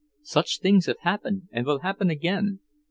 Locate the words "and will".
1.51-1.81